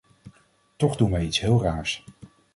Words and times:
Toch 0.75 0.95
doen 0.95 1.11
wij 1.11 1.25
iets 1.25 1.39
heel 1.39 1.61
raars. 1.61 2.03